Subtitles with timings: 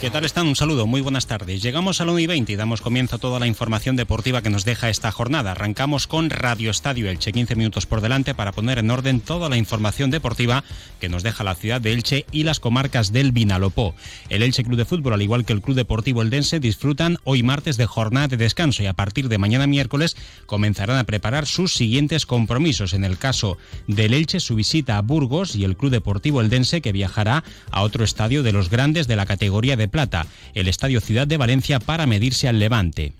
[0.00, 0.46] ¿Qué tal están?
[0.46, 1.60] Un saludo, muy buenas tardes.
[1.60, 4.64] Llegamos al 1 y 20 y damos comienzo a toda la información deportiva que nos
[4.64, 5.50] deja esta jornada.
[5.50, 9.56] Arrancamos con Radio Estadio Elche, 15 minutos por delante para poner en orden toda la
[9.56, 10.62] información deportiva
[11.00, 13.96] que nos deja la ciudad de Elche y las comarcas del Vinalopó.
[14.28, 17.76] El Elche Club de Fútbol, al igual que el Club Deportivo Eldense, disfrutan hoy martes
[17.76, 22.24] de jornada de descanso y a partir de mañana miércoles comenzarán a preparar sus siguientes
[22.24, 22.92] compromisos.
[22.92, 23.58] En el caso
[23.88, 28.04] del Elche, su visita a Burgos y el Club Deportivo Eldense que viajará a otro
[28.04, 32.06] estadio de los grandes de la categoría de Plata, el Estadio Ciudad de Valencia, para
[32.06, 33.12] medirse al Levante.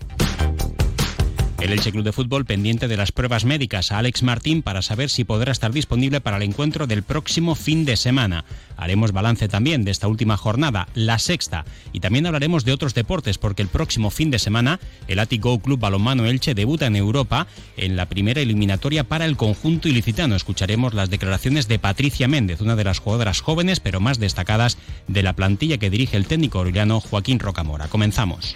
[1.61, 5.09] El Elche Club de Fútbol pendiente de las pruebas médicas a Alex Martín para saber
[5.09, 8.45] si podrá estar disponible para el encuentro del próximo fin de semana.
[8.77, 13.37] Haremos balance también de esta última jornada, la sexta, y también hablaremos de otros deportes
[13.37, 17.97] porque el próximo fin de semana el Atico Club Balonmano Elche debuta en Europa en
[17.97, 20.37] la primera eliminatoria para el conjunto ilicitano.
[20.37, 24.77] Escucharemos las declaraciones de Patricia Méndez, una de las jugadoras jóvenes pero más destacadas
[25.09, 27.89] de la plantilla que dirige el técnico orellano Joaquín Rocamora.
[27.89, 28.55] Comenzamos.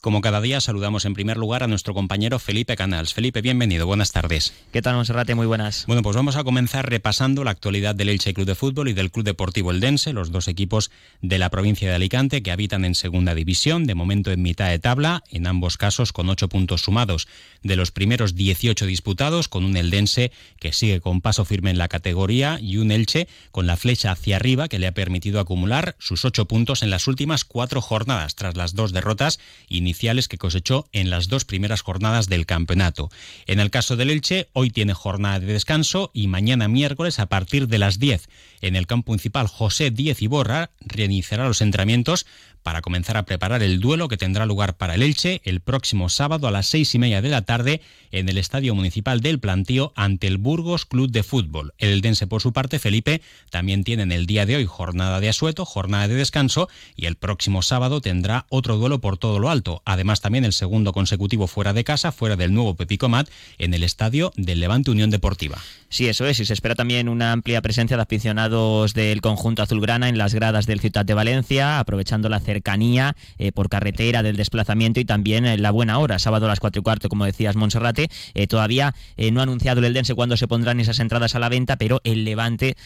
[0.00, 3.14] Como cada día, saludamos en primer lugar a nuestro compañero Felipe Canals.
[3.14, 4.54] Felipe, bienvenido, buenas tardes.
[4.72, 5.34] ¿Qué tal, Monserrate?
[5.34, 5.86] Muy buenas.
[5.88, 9.10] Bueno, pues vamos a comenzar repasando la actualidad del Elche Club de Fútbol y del
[9.10, 13.34] Club Deportivo Eldense, los dos equipos de la provincia de Alicante que habitan en segunda
[13.34, 17.26] división, de momento en mitad de tabla, en ambos casos con ocho puntos sumados
[17.64, 21.88] de los primeros 18 disputados, con un Eldense que sigue con paso firme en la
[21.88, 26.24] categoría y un Elche con la flecha hacia arriba que le ha permitido acumular sus
[26.24, 29.40] ocho puntos en las últimas cuatro jornadas, tras las dos derrotas
[29.88, 33.08] iniciales que cosechó en las dos primeras jornadas del campeonato.
[33.46, 37.68] En el caso del Elche, hoy tiene jornada de descanso y mañana miércoles a partir
[37.68, 38.28] de las 10
[38.60, 42.26] en el campo municipal José Díez Iborra reiniciará los entrenamientos
[42.62, 46.48] para comenzar a preparar el duelo que tendrá lugar para el Elche el próximo sábado
[46.48, 47.80] a las seis y media de la tarde
[48.10, 51.72] en el Estadio Municipal del Plantío ante el Burgos Club de Fútbol.
[51.78, 55.28] El Eldense, por su parte, Felipe, también tiene en el día de hoy jornada de
[55.28, 59.82] asueto, jornada de descanso y el próximo sábado tendrá otro duelo por todo lo alto.
[59.84, 64.32] Además, también el segundo consecutivo fuera de casa, fuera del nuevo Pepicomat, en el Estadio
[64.36, 65.58] del Levante Unión Deportiva.
[65.88, 70.08] Sí, eso es, y se espera también una amplia presencia de aficionados del conjunto azulgrana
[70.08, 75.00] en las gradas del Ciudad de Valencia, aprovechando la cercanía eh, por carretera del desplazamiento
[75.00, 78.08] y también eh, la buena hora, sábado a las cuatro y cuarto, como decías, Monserrate.
[78.34, 78.94] Eh, todavía
[79.32, 82.24] no ha anunciado el Eldense cuándo se pondrán esas entradas a la venta, pero el
[82.24, 82.76] Levante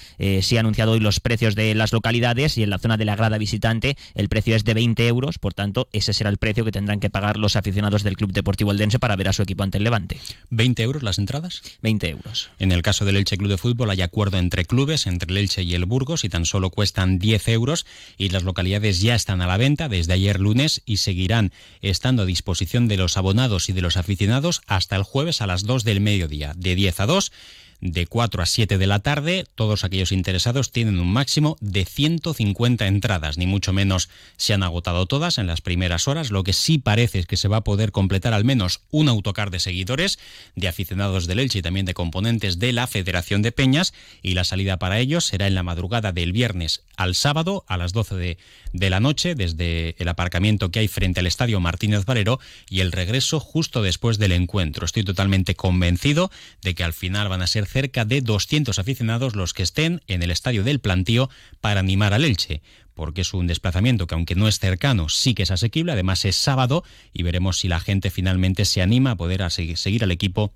[0.40, 3.16] sí ha anunciado hoy los precios de las localidades y en la zona de la
[3.16, 6.72] grada visitante el precio es de 20 euros, por tanto, ese será el precio que
[6.72, 9.78] tendrán que pagar los aficionados del Club Deportivo Eldense para ver a su equipo ante
[9.78, 10.18] el Levante.
[10.50, 11.62] ¿20 euros las entradas?
[11.82, 12.50] 20 euros.
[12.58, 15.51] En el caso del Elche Club de Fútbol hay acuerdo entre clubes, entre el Elche
[15.60, 17.86] y el Burgos, y tan solo cuestan 10 euros
[18.16, 22.26] y las localidades ya están a la venta desde ayer lunes y seguirán estando a
[22.26, 26.00] disposición de los abonados y de los aficionados hasta el jueves a las 2 del
[26.00, 27.32] mediodía, de 10 a 2
[27.82, 29.44] de 4 a 7 de la tarde.
[29.56, 35.04] Todos aquellos interesados tienen un máximo de 150 entradas, ni mucho menos se han agotado
[35.06, 36.30] todas en las primeras horas.
[36.30, 39.50] Lo que sí parece es que se va a poder completar al menos un autocar
[39.50, 40.18] de seguidores,
[40.54, 43.92] de aficionados del Elche y también de componentes de la Federación de Peñas.
[44.22, 47.92] Y la salida para ellos será en la madrugada del viernes al sábado a las
[47.92, 48.38] 12 de,
[48.72, 52.38] de la noche, desde el aparcamiento que hay frente al Estadio Martínez Valero
[52.70, 54.86] y el regreso justo después del encuentro.
[54.86, 56.30] Estoy totalmente convencido
[56.62, 60.22] de que al final van a ser cerca de 200 aficionados los que estén en
[60.22, 62.60] el estadio del Plantío para animar al Elche
[62.94, 66.36] porque es un desplazamiento que aunque no es cercano, sí que es asequible, además es
[66.36, 66.84] sábado
[67.14, 70.52] y veremos si la gente finalmente se anima a poder seguir al equipo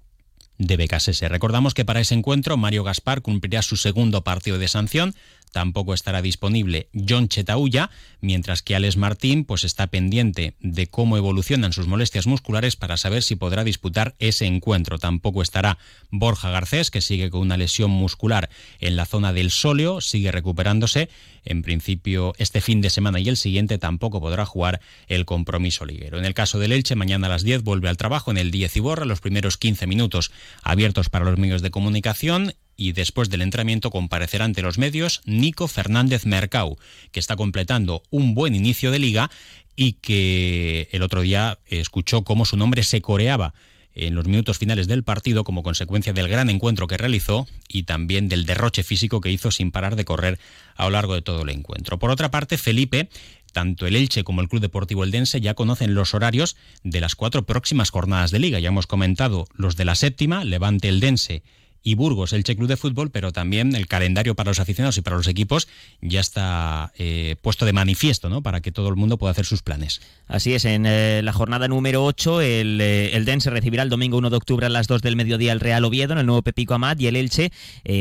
[0.58, 1.22] de BKSS.
[1.28, 5.14] Recordamos que para ese encuentro Mario Gaspar cumplirá su segundo partido de sanción,
[5.52, 7.90] tampoco estará disponible John Chetauya,
[8.20, 13.22] mientras que Alex Martín pues está pendiente de cómo evolucionan sus molestias musculares para saber
[13.22, 14.98] si podrá disputar ese encuentro.
[14.98, 15.78] Tampoco estará
[16.10, 18.50] Borja Garcés, que sigue con una lesión muscular
[18.80, 21.08] en la zona del sóleo, sigue recuperándose.
[21.44, 26.18] En principio, este fin de semana y el siguiente tampoco podrá jugar el compromiso liguero.
[26.18, 28.76] En el caso del Elche, mañana a las 10 vuelve al trabajo en el 10
[28.76, 30.32] y borra los primeros 15 minutos
[30.62, 35.68] abiertos para los medios de comunicación y después del entrenamiento comparecerá ante los medios Nico
[35.68, 36.78] Fernández Mercau,
[37.12, 39.30] que está completando un buen inicio de liga
[39.74, 43.54] y que el otro día escuchó cómo su nombre se coreaba
[43.94, 48.28] en los minutos finales del partido como consecuencia del gran encuentro que realizó y también
[48.28, 50.38] del derroche físico que hizo sin parar de correr
[50.76, 51.98] a lo largo de todo el encuentro.
[51.98, 53.08] Por otra parte, Felipe
[53.52, 57.46] tanto el Elche como el Club Deportivo Eldense ya conocen los horarios de las cuatro
[57.46, 58.60] próximas jornadas de liga.
[58.60, 61.42] Ya hemos comentado los de la séptima, Levante Eldense
[61.86, 65.02] y Burgos, el Che Club de Fútbol, pero también el calendario para los aficionados y
[65.02, 65.68] para los equipos
[66.00, 68.42] ya está eh, puesto de manifiesto, ¿no?
[68.42, 70.00] Para que todo el mundo pueda hacer sus planes.
[70.26, 73.88] Así es, en eh, la jornada número 8, el, eh, el DEN se recibirá el
[73.88, 76.42] domingo 1 de octubre a las 2 del mediodía el Real Oviedo en el nuevo
[76.42, 77.52] Pepico Amat y el Elche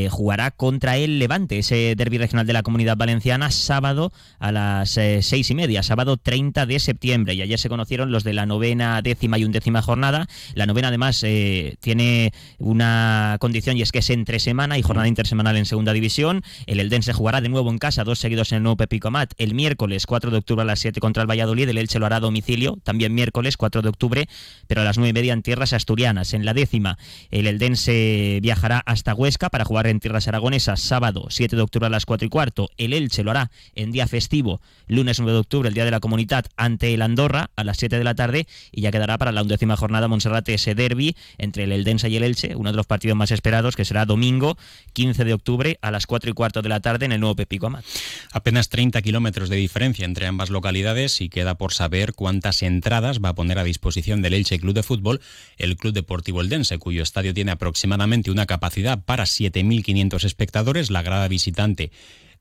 [0.10, 5.48] jugará contra el Levante, ese derby regional de la Comunidad Valenciana, sábado a las 6
[5.52, 7.36] y media, sábado 30 de septiembre.
[7.36, 10.28] Y ayer se conocieron los de la novena, décima y undécima jornada.
[10.56, 15.57] La novena, además, tiene una condición y es que es entre semana y jornada intersemanal
[15.57, 16.44] en segunda división.
[16.66, 19.54] El Eldense jugará de nuevo en casa, dos seguidos en el nuevo Pepico Amat, el
[19.54, 21.68] miércoles 4 de octubre a las 7 contra el Valladolid.
[21.69, 24.30] El Elche lo hará a domicilio, también miércoles 4 de octubre,
[24.68, 26.33] pero a las 9 y media en tierras asturianas.
[26.33, 26.98] En la décima,
[27.31, 31.89] el Eldense viajará hasta Huesca para jugar en tierras aragonesas, sábado 7 de octubre a
[31.89, 32.69] las 4 y cuarto.
[32.78, 36.00] El Elche lo hará en día festivo, lunes 9 de octubre, el día de la
[36.00, 39.42] comunidad, ante el Andorra a las 7 de la tarde y ya quedará para la
[39.42, 43.18] undécima jornada Monserrate ese derby entre el Eldense y el Elche, uno de los partidos
[43.18, 44.58] más esperados que será domingo
[44.94, 47.68] 15 de octubre a las 4 y cuarto de la tarde en el nuevo Pepico
[47.68, 47.84] Amat.
[48.32, 53.30] Apenas 30 kilómetros de diferencia entre ambas localidades y queda por saber cuántas entradas va
[53.30, 55.22] a poner a disposición del Elche Club de Fútbol
[55.58, 60.92] el Club Deportivo Eldense, cuyo estadio tiene aproximadamente una capacidad para 7.500 espectadores.
[60.92, 61.92] La grada visitante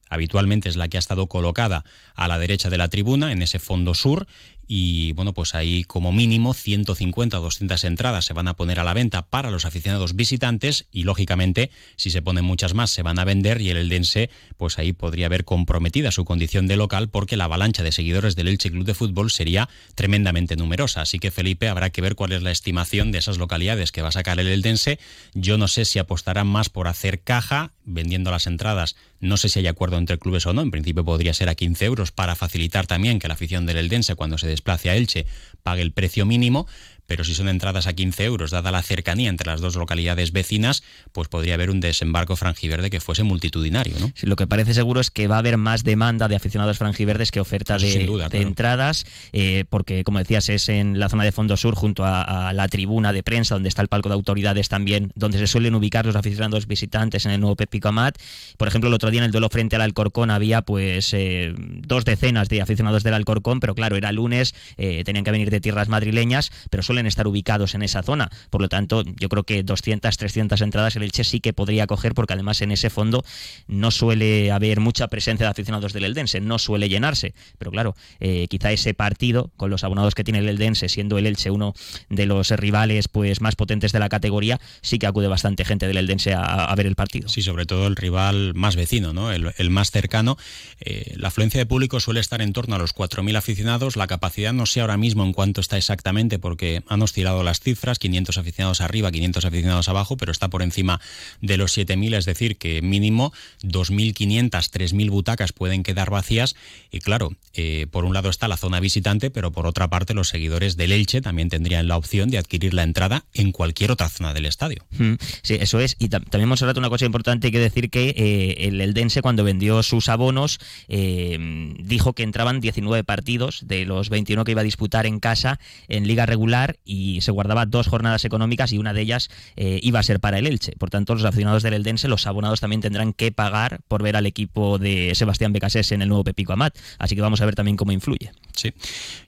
[0.09, 1.85] habitualmente es la que ha estado colocada
[2.15, 4.27] a la derecha de la tribuna, en ese fondo sur,
[4.67, 8.85] y bueno, pues ahí como mínimo 150 o 200 entradas se van a poner a
[8.85, 13.19] la venta para los aficionados visitantes y lógicamente si se ponen muchas más se van
[13.19, 17.37] a vender y el Eldense pues ahí podría haber comprometida su condición de local porque
[17.37, 21.69] la avalancha de seguidores del Elche Club de Fútbol sería tremendamente numerosa, así que Felipe
[21.69, 24.49] habrá que ver cuál es la estimación de esas localidades que va a sacar el
[24.49, 24.99] Eldense.
[25.35, 29.59] Yo no sé si apostarán más por hacer caja vendiendo las entradas, no sé si
[29.59, 32.87] hay acuerdo entre clubes o no, en principio podría ser a 15 euros para facilitar
[32.87, 35.27] también que la afición del Eldense cuando se desplace a Elche
[35.63, 36.67] pague el precio mínimo,
[37.07, 40.83] pero si son entradas a 15 euros, dada la cercanía entre las dos localidades vecinas,
[41.13, 43.97] pues podría haber un desembarco franjiverde que fuese multitudinario.
[43.99, 44.13] ¿no?
[44.23, 47.41] lo que parece seguro es que va a haber más demanda de aficionados franjiverdes que
[47.41, 52.05] oferta de, entradas, eh, porque como decías, es en la zona de fondo sur, junto
[52.05, 55.75] a, la tribuna de prensa, donde está el palco de autoridades también, donde se suelen
[55.75, 58.19] ubicar los aficionados visitantes en el nuevo Pepico Amat.
[58.57, 62.05] Por ejemplo, el otro día en el duelo frente al Alcorcón había pues eh, dos
[62.05, 65.89] decenas de aficionados del Alcorcón, pero claro, era lunes, eh, tenían que venir de tierras
[65.89, 68.31] madrileñas, pero suelen estar ubicados en esa zona.
[68.51, 72.15] Por lo tanto, yo creo que 200, 300 entradas el Elche sí que podría coger,
[72.15, 73.25] porque además en ese fondo
[73.67, 77.35] no suele haber mucha presencia de aficionados del Eldense, no suele llenarse.
[77.59, 81.27] Pero claro, eh, quizá ese partido, con los abonados que tiene el Eldense, siendo el
[81.27, 81.75] Elche uno
[82.11, 85.97] de los rivales pues más potentes de la categoría, sí que acude bastante gente del
[85.97, 87.29] Eldense a, ver el partido.
[87.29, 89.33] Sí, sobre todo el rival más vecino, ¿no?
[89.33, 90.37] el, más cercano.
[90.81, 93.97] Eh, la afluencia de público suele estar en torno a los 4.000 aficionados.
[93.97, 97.99] La capacidad no sé ahora mismo en cuánto está exactamente, porque han tirado las cifras,
[97.99, 101.01] 500 aficionados arriba, 500 aficionados abajo, pero está por encima
[101.41, 103.33] de los 7.000, es decir, que mínimo
[103.63, 106.57] 2.500, 3.000 butacas pueden quedar vacías.
[106.91, 110.29] Y claro, eh, por un lado está la zona visitante, pero por otra parte los
[110.29, 114.33] seguidores del Elche también tendrían la opción de adquirir la entrada en cualquier otra zona
[114.33, 114.85] del estadio.
[114.99, 115.97] Mm, sí, eso es.
[115.99, 119.45] Y también hemos hablado una cosa importante, hay que decir que eh, el Eldense cuando
[119.45, 121.39] vendió sus abonos eh,
[121.81, 126.07] dijo que entraban 19 partidos de los 21 que iba a disputar en casa en
[126.07, 130.03] liga regular y se guardaba dos jornadas económicas y una de ellas eh, iba a
[130.03, 130.73] ser para el Elche.
[130.79, 134.27] Por tanto, los aficionados del Eldense, los abonados también tendrán que pagar por ver al
[134.27, 136.77] equipo de Sebastián Becasés en el nuevo Pepico Amat.
[136.99, 138.33] Así que vamos a ver también cómo influye.
[138.57, 138.73] Sí,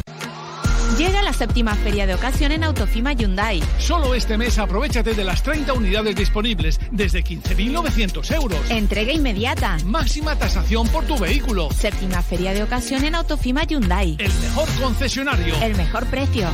[0.97, 3.63] Llega la séptima feria de ocasión en Autofima Hyundai.
[3.79, 8.59] Solo este mes aprovechate de las 30 unidades disponibles desde 15.900 euros.
[8.69, 9.77] Entrega inmediata.
[9.85, 11.69] Máxima tasación por tu vehículo.
[11.71, 14.17] Séptima feria de ocasión en Autofima Hyundai.
[14.19, 15.55] El mejor concesionario.
[15.61, 16.49] El mejor precio.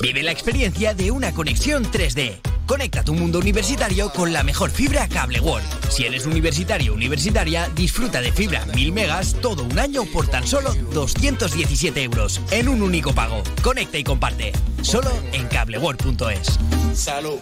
[0.00, 2.47] Vive la experiencia de una conexión 3D.
[2.68, 5.66] Conecta tu mundo universitario con la mejor fibra Cable World.
[5.88, 10.46] Si eres universitario o universitaria, disfruta de fibra 1000 megas todo un año por tan
[10.46, 13.42] solo 217 euros en un único pago.
[13.62, 14.52] Conecta y comparte.
[14.82, 16.58] Solo en cableworld.es.
[16.92, 17.38] Salud.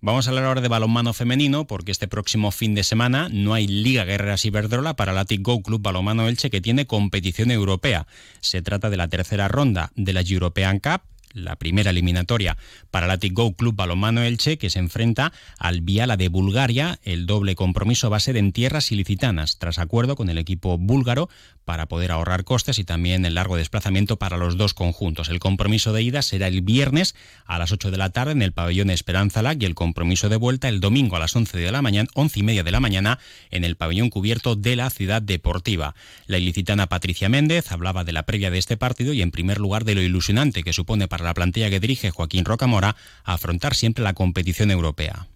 [0.00, 3.68] Vamos a hablar ahora de balonmano femenino porque este próximo fin de semana no hay
[3.68, 8.08] Liga Guerreras Iberdrola para el Go Club Balonmano Elche que tiene competición europea.
[8.40, 12.56] Se trata de la tercera ronda de la European Cup la primera eliminatoria
[12.90, 16.98] para el Go Club Balomano Elche, que se enfrenta al Viala de Bulgaria.
[17.02, 21.28] El doble compromiso va a ser en tierras ilicitanas, tras acuerdo con el equipo búlgaro
[21.64, 25.28] para poder ahorrar costes y también el largo desplazamiento para los dos conjuntos.
[25.28, 27.14] El compromiso de ida será el viernes
[27.46, 30.36] a las 8 de la tarde en el pabellón Esperanza Lac y el compromiso de
[30.36, 33.18] vuelta el domingo a las 11 de la mañana, 11 y media de la mañana
[33.50, 35.94] en el pabellón cubierto de la ciudad deportiva.
[36.26, 39.84] La ilicitana Patricia Méndez hablaba de la previa de este partido y en primer lugar
[39.84, 44.14] de lo ilusionante que supone para la plantilla que dirige Joaquín Rocamora afrontar siempre la
[44.14, 45.26] competición europea.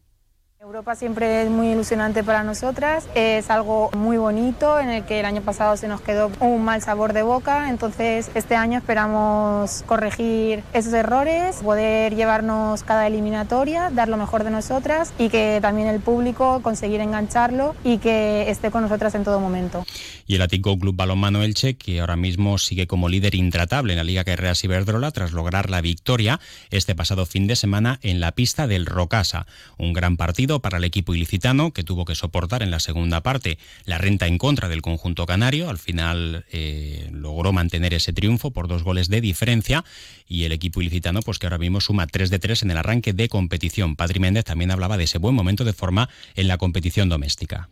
[0.68, 5.24] Europa siempre es muy ilusionante para nosotras, es algo muy bonito en el que el
[5.24, 10.62] año pasado se nos quedó un mal sabor de boca, entonces este año esperamos corregir
[10.74, 16.00] esos errores, poder llevarnos cada eliminatoria, dar lo mejor de nosotras y que también el
[16.00, 19.86] público conseguir engancharlo y que esté con nosotras en todo momento.
[20.26, 24.04] Y el Atico Club Balonmano Elche, que ahora mismo sigue como líder intratable en la
[24.04, 28.66] Liga Carreras Iberdrola tras lograr la victoria este pasado fin de semana en la pista
[28.66, 29.46] del Rocasa,
[29.78, 33.58] un gran partido para el equipo ilicitano, que tuvo que soportar en la segunda parte
[33.84, 35.68] la renta en contra del conjunto canario.
[35.70, 39.84] Al final eh, logró mantener ese triunfo por dos goles de diferencia
[40.26, 43.12] y el equipo ilicitano, pues que ahora mismo suma 3 de 3 en el arranque
[43.12, 43.96] de competición.
[43.96, 47.68] Padri Méndez también hablaba de ese buen momento de forma en la competición doméstica.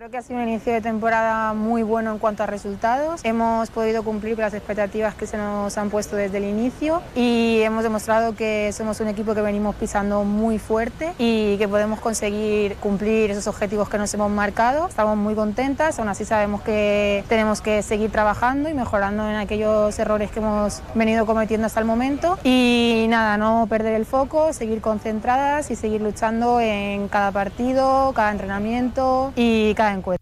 [0.00, 3.20] Creo que ha sido un inicio de temporada muy bueno en cuanto a resultados.
[3.22, 7.60] Hemos podido cumplir con las expectativas que se nos han puesto desde el inicio y
[7.60, 12.76] hemos demostrado que somos un equipo que venimos pisando muy fuerte y que podemos conseguir
[12.76, 14.88] cumplir esos objetivos que nos hemos marcado.
[14.88, 19.98] Estamos muy contentas, aún así sabemos que tenemos que seguir trabajando y mejorando en aquellos
[19.98, 22.38] errores que hemos venido cometiendo hasta el momento.
[22.42, 28.30] Y nada, no perder el foco, seguir concentradas y seguir luchando en cada partido, cada
[28.30, 30.19] entrenamiento y cada encuentro.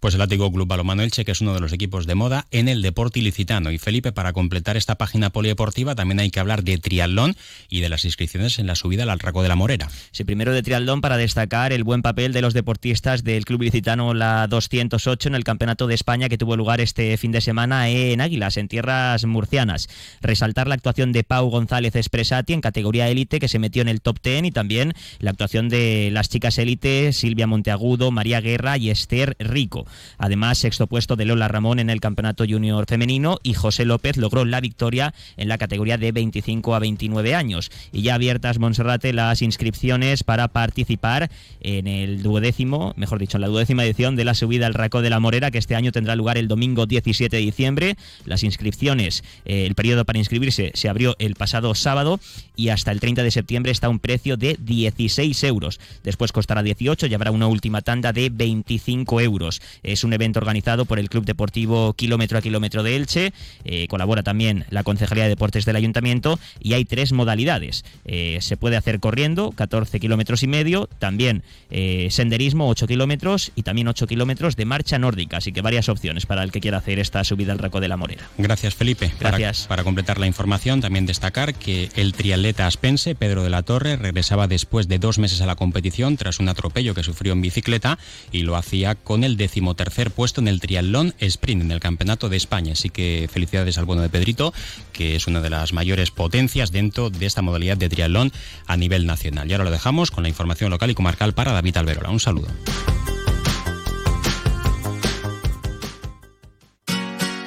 [0.00, 2.68] Pues el Látigo Club Balomano Elche, que es uno de los equipos de moda en
[2.68, 3.70] el deporte ilicitano.
[3.70, 7.36] Y Felipe, para completar esta página polideportiva, también hay que hablar de triatlón
[7.68, 9.88] y de las inscripciones en la subida al Altraco de la Morera.
[10.12, 14.14] Sí, primero de triatlón para destacar el buen papel de los deportistas del Club Ilicitano
[14.14, 18.20] la 208 en el Campeonato de España que tuvo lugar este fin de semana en
[18.20, 19.88] Águilas, en tierras murcianas.
[20.20, 24.00] Resaltar la actuación de Pau González Espresati en categoría élite que se metió en el
[24.00, 28.90] top 10 y también la actuación de las chicas élite Silvia Monteagudo, María Guerra y
[28.90, 29.85] Esther Rico.
[30.18, 34.44] Además, sexto puesto de Lola Ramón en el Campeonato Junior Femenino y José López logró
[34.44, 37.70] la victoria en la categoría de 25 a 29 años.
[37.92, 43.48] Y ya abiertas, Monserrate, las inscripciones para participar en el duodécimo, mejor dicho, en la
[43.48, 46.38] duodécima edición de la subida al Raco de la Morera, que este año tendrá lugar
[46.38, 47.96] el domingo 17 de diciembre.
[48.24, 52.20] Las inscripciones, eh, el periodo para inscribirse se abrió el pasado sábado
[52.54, 55.80] y hasta el 30 de septiembre está a un precio de 16 euros.
[56.02, 59.60] Después costará 18 y habrá una última tanda de 25 euros.
[59.82, 63.32] Es un evento organizado por el Club Deportivo Kilómetro a Kilómetro de Elche.
[63.64, 67.84] Eh, colabora también la Concejalía de Deportes del Ayuntamiento y hay tres modalidades.
[68.04, 73.62] Eh, se puede hacer corriendo, 14 kilómetros y medio, también eh, senderismo, 8 kilómetros y
[73.62, 75.38] también 8 kilómetros de marcha nórdica.
[75.38, 77.96] Así que varias opciones para el que quiera hacer esta subida al Raco de la
[77.96, 78.28] Morera.
[78.38, 79.12] Gracias, Felipe.
[79.18, 79.62] Gracias.
[79.62, 83.96] Para, para completar la información, también destacar que el triatleta aspense, Pedro de la Torre,
[83.96, 87.98] regresaba después de dos meses a la competición tras un atropello que sufrió en bicicleta
[88.32, 92.36] y lo hacía con el decimotercer puesto en el triatlón sprint en el Campeonato de
[92.36, 92.72] España.
[92.72, 94.54] Así que felicidades al bueno de Pedrito,
[94.92, 98.32] que es una de las mayores potencias dentro de esta modalidad de triatlón
[98.66, 99.50] a nivel nacional.
[99.50, 102.10] Y ahora lo dejamos con la información local y comarcal para David Alberola.
[102.10, 102.48] Un saludo.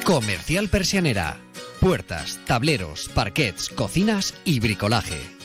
[0.04, 1.38] Comercial Persianera.
[1.80, 5.39] Puertas, tableros, parquets, cocinas y bricolaje